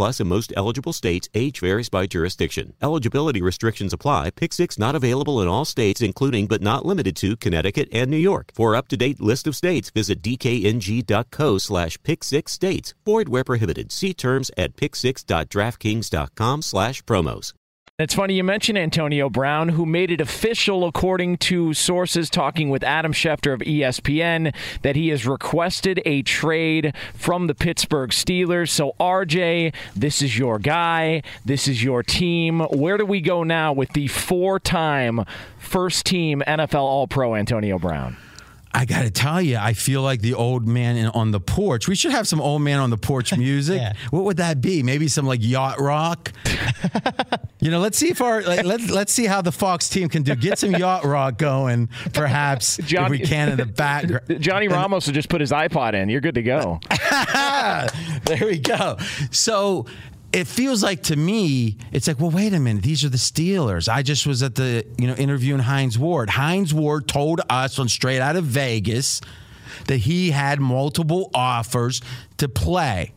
in 0.01 0.27
most 0.27 0.51
eligible 0.55 0.93
states. 0.93 1.29
Age 1.33 1.59
varies 1.59 1.89
by 1.89 2.07
jurisdiction. 2.07 2.73
Eligibility 2.81 3.41
restrictions 3.41 3.93
apply. 3.93 4.31
Pick 4.31 4.53
6 4.53 4.77
not 4.77 4.95
available 4.95 5.41
in 5.41 5.47
all 5.47 5.65
states, 5.65 6.01
including 6.01 6.47
but 6.47 6.61
not 6.61 6.85
limited 6.85 7.15
to 7.17 7.37
Connecticut 7.37 7.87
and 7.91 8.09
New 8.09 8.17
York. 8.17 8.51
For 8.53 8.75
up 8.75 8.87
to 8.89 8.97
date 8.97 9.21
list 9.21 9.47
of 9.47 9.55
states, 9.55 9.89
visit 9.89 10.21
dkng.co 10.21 11.57
slash 11.57 11.97
pick 12.03 12.23
6 12.23 12.51
states. 12.51 12.93
Void 13.05 13.29
where 13.29 13.43
prohibited. 13.43 13.91
See 13.91 14.13
terms 14.13 14.51
at 14.57 14.75
pick6.draftkings.com 14.75 16.61
slash 16.61 17.01
promos. 17.03 17.53
It's 18.01 18.15
funny 18.15 18.33
you 18.33 18.43
mentioned 18.43 18.79
Antonio 18.79 19.29
Brown, 19.29 19.69
who 19.69 19.85
made 19.85 20.09
it 20.09 20.19
official, 20.19 20.87
according 20.87 21.37
to 21.37 21.75
sources 21.75 22.31
talking 22.31 22.71
with 22.71 22.83
Adam 22.83 23.13
Schefter 23.13 23.53
of 23.53 23.59
ESPN, 23.59 24.55
that 24.81 24.95
he 24.95 25.09
has 25.09 25.27
requested 25.27 26.01
a 26.03 26.23
trade 26.23 26.95
from 27.13 27.45
the 27.45 27.53
Pittsburgh 27.53 28.09
Steelers. 28.09 28.69
So, 28.69 28.95
RJ, 28.99 29.75
this 29.95 30.23
is 30.23 30.35
your 30.35 30.57
guy. 30.57 31.21
This 31.45 31.67
is 31.67 31.83
your 31.83 32.01
team. 32.01 32.61
Where 32.61 32.97
do 32.97 33.05
we 33.05 33.21
go 33.21 33.43
now 33.43 33.71
with 33.71 33.93
the 33.93 34.07
four 34.07 34.59
time 34.59 35.23
first 35.59 36.03
team 36.03 36.41
NFL 36.47 36.81
All 36.81 37.07
Pro 37.07 37.35
Antonio 37.35 37.77
Brown? 37.77 38.17
I 38.73 38.85
got 38.85 39.01
to 39.03 39.11
tell 39.11 39.41
you, 39.41 39.57
I 39.57 39.73
feel 39.73 40.01
like 40.01 40.21
the 40.21 40.33
old 40.33 40.67
man 40.67 40.95
in, 40.95 41.07
on 41.07 41.31
the 41.31 41.39
porch. 41.39 41.87
We 41.87 41.95
should 41.95 42.11
have 42.11 42.27
some 42.27 42.39
old 42.39 42.61
man 42.61 42.79
on 42.79 42.89
the 42.89 42.97
porch 42.97 43.35
music. 43.37 43.79
Yeah. 43.81 43.93
What 44.11 44.23
would 44.23 44.37
that 44.37 44.61
be? 44.61 44.83
Maybe 44.83 45.07
some 45.07 45.25
like 45.25 45.39
yacht 45.43 45.79
rock. 45.79 46.31
you 47.59 47.71
know, 47.71 47.79
let's 47.79 47.97
see 47.97 48.09
if 48.09 48.21
our 48.21 48.41
like, 48.41 48.63
let's 48.63 48.89
let's 48.89 49.11
see 49.11 49.25
how 49.25 49.41
the 49.41 49.51
Fox 49.51 49.89
team 49.89 50.09
can 50.09 50.23
do. 50.23 50.35
Get 50.35 50.59
some 50.59 50.71
yacht 50.71 51.03
rock 51.03 51.37
going, 51.37 51.89
perhaps 52.13 52.79
if 52.79 53.09
we 53.09 53.19
can 53.19 53.49
in 53.49 53.57
the 53.57 53.65
background. 53.81 54.39
Johnny 54.39 54.67
Ramos 54.67 55.05
will 55.05 55.13
just 55.13 55.29
put 55.29 55.41
his 55.41 55.51
iPod 55.51 55.93
in. 55.93 56.09
You're 56.09 56.21
good 56.21 56.35
to 56.35 56.43
go. 56.43 56.79
there 58.25 58.47
we 58.47 58.59
go. 58.59 58.97
So 59.31 59.85
it 60.33 60.47
feels 60.47 60.81
like 60.81 61.03
to 61.03 61.15
me, 61.15 61.77
it's 61.91 62.07
like, 62.07 62.19
well, 62.19 62.31
wait 62.31 62.53
a 62.53 62.59
minute. 62.59 62.83
These 62.83 63.03
are 63.03 63.09
the 63.09 63.17
Steelers. 63.17 63.89
I 63.89 64.01
just 64.01 64.25
was 64.25 64.41
at 64.43 64.55
the, 64.55 64.85
you 64.97 65.07
know, 65.07 65.13
interviewing 65.15 65.61
Hines 65.61 65.99
Ward. 65.99 66.29
Hines 66.29 66.73
Ward 66.73 67.07
told 67.07 67.41
us 67.49 67.79
on 67.79 67.89
Straight 67.89 68.19
Out 68.19 68.35
of 68.35 68.45
Vegas 68.45 69.21
that 69.87 69.97
he 69.97 70.31
had 70.31 70.59
multiple 70.59 71.29
offers 71.33 72.01
to 72.37 72.47
play 72.47 73.13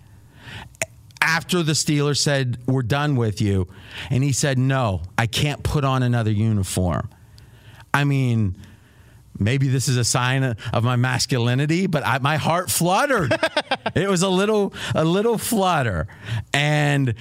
after 1.20 1.62
the 1.62 1.72
Steelers 1.72 2.18
said, 2.18 2.58
we're 2.66 2.82
done 2.82 3.16
with 3.16 3.40
you. 3.40 3.68
And 4.10 4.22
he 4.22 4.32
said, 4.32 4.58
no, 4.58 5.02
I 5.16 5.26
can't 5.26 5.62
put 5.62 5.84
on 5.84 6.02
another 6.02 6.30
uniform. 6.30 7.08
I 7.94 8.04
mean, 8.04 8.56
maybe 9.38 9.68
this 9.68 9.88
is 9.88 9.96
a 9.96 10.04
sign 10.04 10.56
of 10.72 10.84
my 10.84 10.96
masculinity, 10.96 11.86
but 11.86 12.06
I, 12.06 12.18
my 12.18 12.36
heart 12.36 12.70
fluttered. 12.70 13.34
it 13.94 14.08
was 14.08 14.22
a 14.22 14.28
little, 14.28 14.72
a 14.94 15.04
little 15.04 15.38
flutter, 15.38 16.06
and 16.52 17.14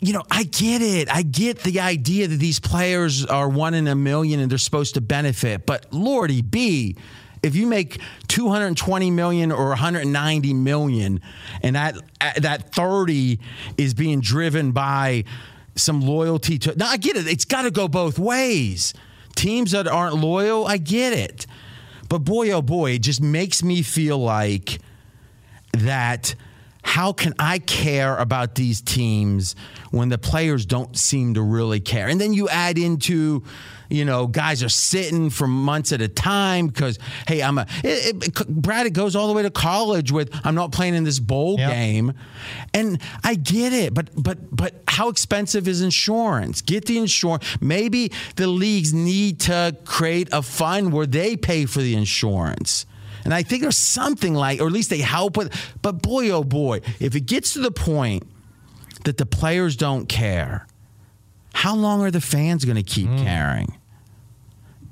you 0.00 0.12
know, 0.12 0.22
I 0.30 0.44
get 0.44 0.80
it. 0.80 1.12
I 1.12 1.22
get 1.22 1.60
the 1.60 1.80
idea 1.80 2.28
that 2.28 2.36
these 2.36 2.60
players 2.60 3.26
are 3.26 3.48
one 3.48 3.74
in 3.74 3.88
a 3.88 3.96
million 3.96 4.38
and 4.38 4.50
they're 4.50 4.58
supposed 4.58 4.94
to 4.94 5.00
benefit, 5.00 5.66
but 5.66 5.92
Lordy 5.92 6.42
B. 6.42 6.96
If 7.40 7.54
you 7.54 7.68
make 7.68 8.00
220 8.26 9.12
million 9.12 9.52
or 9.52 9.68
190 9.68 10.54
million, 10.54 11.20
and 11.62 11.76
that 11.76 11.96
that 12.36 12.74
30 12.74 13.38
is 13.76 13.94
being 13.94 14.20
driven 14.20 14.72
by 14.72 15.22
some 15.76 16.00
loyalty 16.00 16.58
to, 16.58 16.74
now 16.76 16.88
I 16.88 16.96
get 16.96 17.16
it. 17.16 17.28
It's 17.28 17.44
got 17.44 17.62
to 17.62 17.70
go 17.70 17.86
both 17.86 18.18
ways 18.18 18.92
teams 19.36 19.72
that 19.72 19.86
aren't 19.86 20.16
loyal, 20.16 20.66
I 20.66 20.76
get 20.76 21.12
it. 21.12 21.46
But 22.08 22.20
boy, 22.20 22.50
oh 22.50 22.62
boy, 22.62 22.92
it 22.92 23.02
just 23.02 23.20
makes 23.20 23.62
me 23.62 23.82
feel 23.82 24.18
like 24.18 24.78
that. 25.72 26.34
How 26.82 27.12
can 27.12 27.34
I 27.38 27.58
care 27.58 28.16
about 28.16 28.54
these 28.54 28.80
teams 28.80 29.54
when 29.90 30.08
the 30.08 30.16
players 30.16 30.64
don't 30.64 30.96
seem 30.96 31.34
to 31.34 31.42
really 31.42 31.80
care? 31.80 32.08
And 32.08 32.18
then 32.18 32.32
you 32.32 32.48
add 32.48 32.78
into, 32.78 33.44
you 33.88 34.04
know, 34.04 34.26
guys 34.26 34.62
are 34.62 34.68
sitting 34.68 35.30
for 35.30 35.46
months 35.46 35.92
at 35.92 36.00
a 36.00 36.08
time 36.08 36.66
because, 36.66 36.98
hey, 37.26 37.42
I'm 37.42 37.58
a. 37.58 37.66
It, 37.82 38.28
it, 38.28 38.48
Brad, 38.48 38.86
it 38.86 38.92
goes 38.92 39.16
all 39.16 39.28
the 39.28 39.34
way 39.34 39.42
to 39.42 39.50
college 39.50 40.12
with 40.12 40.30
I'm 40.44 40.54
not 40.54 40.72
playing 40.72 40.94
in 40.94 41.04
this 41.04 41.18
bowl 41.18 41.58
yep. 41.58 41.70
game, 41.70 42.12
and 42.74 43.00
I 43.24 43.34
get 43.34 43.72
it, 43.72 43.94
but 43.94 44.10
but 44.16 44.54
but 44.54 44.82
how 44.88 45.08
expensive 45.08 45.68
is 45.68 45.80
insurance? 45.80 46.60
Get 46.60 46.84
the 46.86 46.98
insurance. 46.98 47.44
Maybe 47.60 48.12
the 48.36 48.46
leagues 48.46 48.92
need 48.92 49.40
to 49.40 49.76
create 49.84 50.28
a 50.32 50.42
fund 50.42 50.92
where 50.92 51.06
they 51.06 51.36
pay 51.36 51.66
for 51.66 51.80
the 51.80 51.94
insurance. 51.94 52.84
And 53.24 53.34
I 53.34 53.42
think 53.42 53.62
there's 53.62 53.76
something 53.76 54.34
like, 54.34 54.60
or 54.60 54.66
at 54.66 54.72
least 54.72 54.90
they 54.90 54.98
help 54.98 55.36
with. 55.36 55.54
But 55.82 56.02
boy, 56.02 56.30
oh 56.30 56.44
boy, 56.44 56.80
if 56.98 57.14
it 57.14 57.26
gets 57.26 57.52
to 57.54 57.60
the 57.60 57.70
point 57.70 58.26
that 59.04 59.18
the 59.18 59.26
players 59.26 59.76
don't 59.76 60.08
care, 60.08 60.66
how 61.58 61.74
long 61.74 62.02
are 62.02 62.10
the 62.12 62.20
fans 62.20 62.64
going 62.64 62.76
to 62.76 62.84
keep 62.84 63.08
mm. 63.08 63.24
caring? 63.24 63.76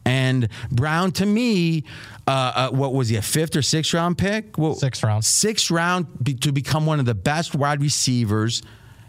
And 0.04 0.48
Brown, 0.72 1.12
to 1.12 1.24
me, 1.24 1.84
uh, 2.26 2.52
uh, 2.56 2.70
what 2.70 2.92
was 2.92 3.08
he, 3.08 3.14
a 3.14 3.22
fifth 3.22 3.54
or 3.54 3.62
sixth 3.62 3.94
round 3.94 4.18
pick? 4.18 4.58
Well, 4.58 4.74
sixth 4.74 5.04
round. 5.04 5.24
Sixth 5.24 5.70
round 5.70 6.08
be, 6.20 6.34
to 6.34 6.50
become 6.50 6.84
one 6.84 6.98
of 6.98 7.06
the 7.06 7.14
best 7.14 7.54
wide 7.54 7.80
receivers 7.80 8.62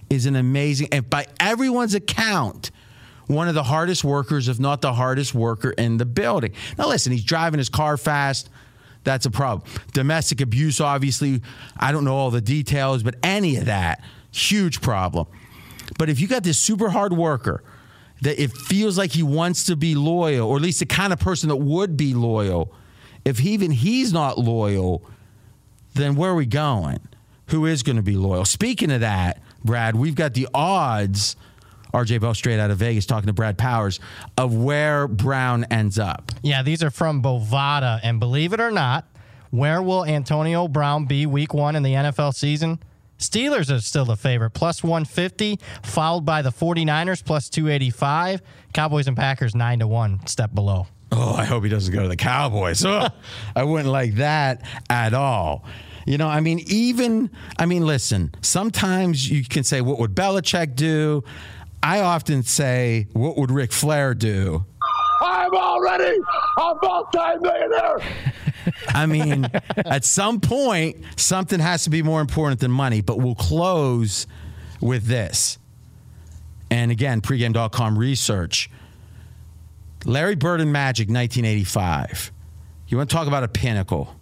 is 0.08 0.28
an 0.28 0.36
amazing, 0.36 0.90
and 0.92 1.10
by 1.10 1.26
everyone's 1.40 1.96
account, 1.96 2.70
one 3.26 3.48
of 3.48 3.56
the 3.56 3.64
hardest 3.64 4.04
workers, 4.04 4.48
if 4.50 4.60
not 4.60 4.82
the 4.82 4.94
hardest 4.94 5.34
worker 5.34 5.72
in 5.72 5.98
the 5.98 6.06
building. 6.06 6.54
Now, 6.78 6.88
listen, 6.88 7.12
he's 7.12 7.24
driving 7.24 7.58
his 7.58 7.70
car 7.70 7.98
fast. 7.98 8.52
That's 9.04 9.26
a 9.26 9.32
problem. 9.32 9.68
Domestic 9.94 10.42
abuse, 10.42 10.80
obviously, 10.80 11.42
I 11.76 11.92
don't 11.92 12.06
know 12.06 12.16
all 12.16 12.30
the 12.30 12.40
details, 12.40 13.02
but 13.02 13.16
any 13.24 13.56
of 13.56 13.66
that, 13.66 14.04
huge 14.32 14.80
problem. 14.80 15.26
But 15.98 16.10
if 16.10 16.20
you 16.20 16.28
got 16.28 16.44
this 16.44 16.58
super 16.58 16.90
hard 16.90 17.14
worker 17.14 17.64
that 18.22 18.42
it 18.42 18.52
feels 18.52 18.98
like 18.98 19.12
he 19.12 19.24
wants 19.24 19.66
to 19.66 19.76
be 19.76 19.96
loyal, 19.96 20.50
or 20.50 20.58
at 20.58 20.62
least 20.62 20.80
the 20.80 20.86
kind 20.86 21.14
of 21.14 21.20
person 21.20 21.50
that 21.50 21.58
would 21.58 21.98
be 21.98 22.14
loyal, 22.14 22.74
if 23.26 23.42
even 23.42 23.72
he's 23.72 24.14
not 24.14 24.38
loyal, 24.38 25.04
then 25.94 26.16
where 26.16 26.32
are 26.32 26.36
we 26.36 26.46
going? 26.46 27.00
Who 27.48 27.66
is 27.66 27.84
going 27.84 27.96
to 27.96 28.02
be 28.02 28.16
loyal? 28.16 28.46
Speaking 28.46 28.92
of 28.92 29.02
that, 29.02 29.42
Brad, 29.64 29.96
we've 29.96 30.16
got 30.16 30.34
the 30.34 30.48
odds 30.54 31.36
RJ 31.94 32.22
Bell 32.22 32.34
straight 32.34 32.60
out 32.60 32.70
of 32.70 32.78
Vegas 32.78 33.06
talking 33.06 33.28
to 33.28 33.34
Brad 33.34 33.58
Powers 33.58 34.00
of 34.38 34.54
where 34.56 35.08
Brown 35.08 35.66
ends 35.66 35.98
up. 35.98 36.32
Yeah, 36.42 36.62
these 36.62 36.84
are 36.84 36.90
from 36.90 37.22
Bovada. 37.22 38.00
And 38.04 38.20
believe 38.20 38.54
it 38.54 38.60
or 38.60 38.72
not, 38.72 39.06
where 39.52 39.82
will 39.82 40.06
Antonio 40.06 40.68
Brown 40.68 41.06
be 41.06 41.26
week 41.26 41.54
one 41.54 41.76
in 41.76 41.84
the 41.84 41.94
NFL 41.94 42.36
season? 42.36 42.80
Steelers 43.18 43.76
are 43.76 43.80
still 43.80 44.06
the 44.06 44.16
favorite, 44.16 44.52
plus 44.52 44.84
150, 44.84 45.60
followed 45.84 46.26
by 46.26 46.42
the 46.42 46.52
49ers, 46.52 47.24
plus 47.26 47.50
285. 47.50 48.42
Cowboys 48.74 49.08
and 49.08 49.18
Packers, 49.18 49.56
9 49.56 49.80
to 49.80 49.88
1, 49.88 50.28
step 50.28 50.54
below. 50.54 50.88
Oh, 51.12 51.34
I 51.34 51.46
hope 51.46 51.64
he 51.64 51.70
doesn't 51.70 51.94
go 51.94 52.04
to 52.04 52.10
the 52.10 52.16
Cowboys. 52.18 52.86
Oh, 52.86 53.08
I 53.56 53.64
wouldn't 53.64 53.90
like 53.90 54.16
that 54.16 54.62
at 54.90 55.14
all. 55.14 55.66
You 56.06 56.18
know, 56.18 56.28
I 56.28 56.42
mean, 56.42 56.60
even, 56.68 57.32
I 57.58 57.66
mean, 57.66 57.86
listen, 57.86 58.34
sometimes 58.42 59.30
you 59.30 59.44
can 59.44 59.64
say, 59.64 59.82
what 59.82 60.00
would 60.00 60.16
Belichick 60.16 60.76
do? 60.76 61.24
I 61.82 62.02
often 62.02 62.44
say, 62.44 63.08
what 63.14 63.38
would 63.38 63.52
Ric 63.52 63.72
Flair 63.72 64.14
do? 64.14 64.66
I'm 65.22 65.54
already 65.54 66.20
a 66.60 66.74
multi-millionaire. 66.82 68.00
I 68.90 69.06
mean, 69.06 69.48
at 69.78 70.06
some 70.06 70.40
point, 70.40 70.98
something 71.16 71.60
has 71.60 71.84
to 71.84 71.90
be 71.90 72.02
more 72.04 72.22
important 72.22 72.60
than 72.60 72.72
money, 72.72 73.02
but 73.02 73.18
we'll 73.20 73.36
close 73.36 74.28
with 74.82 75.06
this. 75.06 75.58
And 76.70 76.92
again, 76.92 77.22
pregame.com 77.22 77.98
research. 77.98 78.70
Larry 80.06 80.36
Bird 80.36 80.62
and 80.62 80.72
Magic, 80.72 81.08
1985. 81.08 82.32
You 82.88 82.98
want 82.98 83.10
to 83.10 83.16
talk 83.16 83.28
about 83.28 83.44
a 83.44 83.48
pinnacle? 83.48 84.16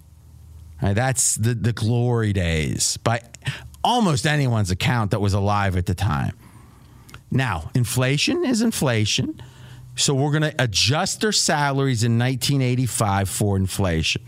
Right, 0.81 0.93
that's 0.93 1.35
the, 1.35 1.53
the 1.53 1.73
glory 1.73 2.33
days 2.33 2.97
by 2.97 3.21
almost 3.83 4.25
anyone's 4.25 4.71
account 4.71 5.11
that 5.11 5.21
was 5.21 5.33
alive 5.33 5.77
at 5.77 5.85
the 5.85 5.95
time. 5.95 6.35
Now, 7.31 7.71
inflation 7.73 8.45
is 8.45 8.61
inflation. 8.61 9.41
So 9.95 10.13
we're 10.13 10.31
going 10.31 10.51
to 10.51 10.55
adjust 10.59 11.21
their 11.21 11.31
salaries 11.31 12.03
in 12.03 12.19
1985 12.19 13.29
for 13.29 13.55
inflation. 13.55 14.23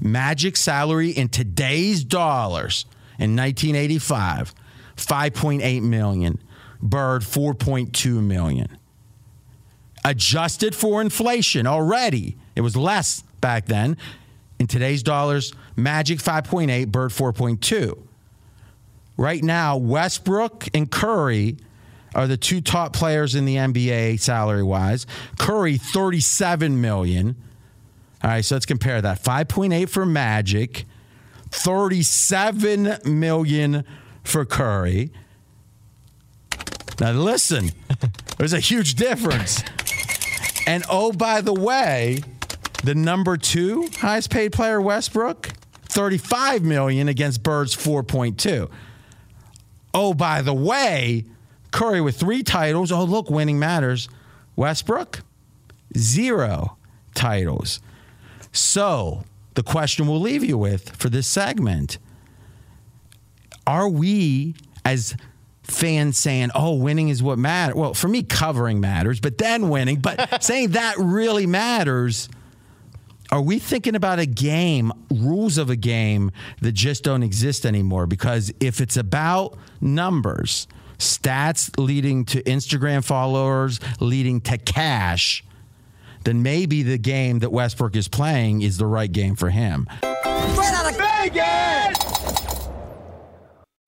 Magic 0.00 0.56
salary 0.56 1.10
in 1.10 1.28
today's 1.28 2.04
dollars 2.04 2.84
in 3.18 3.36
1985 3.36 4.54
5.8 4.96 5.82
million. 5.82 6.38
Bird 6.82 7.22
4.2 7.22 8.22
million. 8.22 8.78
Adjusted 10.04 10.74
for 10.74 11.00
inflation 11.00 11.66
already, 11.66 12.36
it 12.56 12.60
was 12.60 12.76
less 12.76 13.22
back 13.40 13.66
then. 13.66 13.96
In 14.58 14.66
today's 14.66 15.02
dollars, 15.02 15.52
Magic 15.76 16.18
5.8, 16.18 16.88
Bird 16.88 17.10
4.2. 17.10 17.98
Right 19.16 19.42
now, 19.42 19.76
Westbrook 19.76 20.68
and 20.74 20.90
Curry 20.90 21.56
are 22.14 22.26
the 22.26 22.36
two 22.36 22.60
top 22.60 22.92
players 22.92 23.34
in 23.34 23.44
the 23.44 23.56
NBA 23.56 24.20
salary 24.20 24.62
wise. 24.62 25.06
Curry 25.38 25.76
37 25.76 26.80
million. 26.80 27.36
All 28.22 28.30
right, 28.30 28.44
so 28.44 28.56
let's 28.56 28.66
compare 28.66 29.00
that. 29.00 29.22
5.8 29.22 29.88
for 29.88 30.04
Magic, 30.04 30.84
37 31.50 32.98
million 33.04 33.84
for 34.24 34.44
Curry. 34.44 35.12
Now 37.00 37.12
listen, 37.12 37.70
there's 38.38 38.52
a 38.52 38.60
huge 38.60 38.94
difference. 38.94 39.62
And 40.66 40.84
oh, 40.90 41.12
by 41.12 41.40
the 41.40 41.54
way, 41.54 42.20
the 42.82 42.94
number 42.94 43.36
two 43.36 43.88
highest 43.98 44.30
paid 44.30 44.52
player, 44.52 44.80
Westbrook, 44.80 45.50
35 45.84 46.62
million 46.62 47.08
against 47.08 47.42
Bird's 47.42 47.74
4.2. 47.74 48.70
Oh, 49.94 50.12
by 50.12 50.42
the 50.42 50.54
way, 50.54 51.24
Curry 51.70 52.00
with 52.00 52.18
three 52.18 52.42
titles. 52.42 52.92
Oh, 52.92 53.04
look, 53.04 53.30
winning 53.30 53.58
matters. 53.58 54.08
Westbrook, 54.56 55.20
zero 55.96 56.76
titles. 57.14 57.80
So, 58.52 59.24
the 59.54 59.62
question 59.62 60.06
we'll 60.06 60.20
leave 60.20 60.44
you 60.44 60.56
with 60.56 60.96
for 60.96 61.08
this 61.08 61.26
segment 61.26 61.98
are 63.66 63.88
we, 63.88 64.54
as 64.84 65.14
fans 65.62 66.16
saying, 66.16 66.50
oh, 66.54 66.74
winning 66.74 67.10
is 67.10 67.22
what 67.22 67.38
matters? 67.38 67.76
Well, 67.76 67.92
for 67.92 68.08
me, 68.08 68.22
covering 68.22 68.80
matters, 68.80 69.20
but 69.20 69.36
then 69.36 69.68
winning, 69.68 70.00
but 70.00 70.42
saying 70.42 70.70
that 70.70 70.94
really 70.98 71.46
matters. 71.46 72.28
Are 73.30 73.42
we 73.42 73.58
thinking 73.58 73.94
about 73.94 74.18
a 74.18 74.24
game, 74.24 74.90
rules 75.10 75.58
of 75.58 75.68
a 75.68 75.76
game 75.76 76.30
that 76.62 76.72
just 76.72 77.04
don't 77.04 77.22
exist 77.22 77.66
anymore? 77.66 78.06
Because 78.06 78.50
if 78.58 78.80
it's 78.80 78.96
about 78.96 79.58
numbers, 79.82 80.66
stats 80.96 81.70
leading 81.78 82.24
to 82.26 82.42
Instagram 82.44 83.04
followers, 83.04 83.80
leading 84.00 84.40
to 84.42 84.56
cash, 84.56 85.44
then 86.24 86.42
maybe 86.42 86.82
the 86.82 86.98
game 86.98 87.38
that 87.40 87.52
Westbrook 87.52 87.96
is 87.96 88.08
playing 88.08 88.62
is 88.62 88.78
the 88.78 88.86
right 88.86 89.10
game 89.10 89.36
for 89.36 89.50
him. 89.50 89.86
Right 90.02 90.74
out 90.74 90.90
of 90.90 90.96
Vegas! 90.96 91.98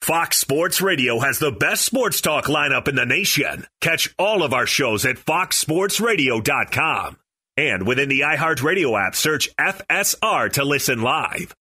Fox 0.03 0.39
Sports 0.39 0.81
Radio 0.81 1.21
has 1.21 1.39
the 1.39 1.53
best 1.53 1.85
sports 1.85 2.21
talk 2.21 2.47
lineup 2.47 2.89
in 2.89 2.97
the 2.97 3.07
nation. 3.07 3.65
Catch 3.81 4.13
all 4.19 4.43
of 4.43 4.53
our 4.53 4.67
shows 4.67 5.07
at 5.07 5.17
foxsportsradio.com. 5.17 7.17
And 7.57 7.87
within 7.87 8.09
the 8.09 8.21
iHeartRadio 8.21 9.07
app, 9.07 9.15
search 9.15 9.55
FSR 9.57 10.53
to 10.55 10.65
listen 10.65 11.03
live. 11.03 11.55